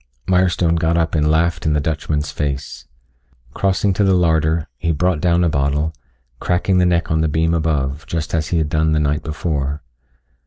Mirestone 0.25 0.79
got 0.79 0.97
up 0.97 1.13
and 1.13 1.29
laughed 1.29 1.63
in 1.63 1.73
the 1.73 1.79
Dutchman's 1.79 2.31
face. 2.31 2.87
Crossing 3.53 3.93
to 3.93 4.03
the 4.03 4.15
larder, 4.15 4.67
he 4.77 4.91
brought 4.91 5.21
down 5.21 5.43
a 5.43 5.47
bottle, 5.47 5.93
cracking 6.39 6.79
the 6.79 6.87
neck 6.87 7.11
on 7.11 7.21
the 7.21 7.27
beam 7.27 7.53
above, 7.53 8.07
just 8.07 8.33
as 8.33 8.47
he 8.47 8.57
had 8.57 8.69
done 8.69 8.93
the 8.93 8.99
night 8.99 9.21
before. 9.21 9.83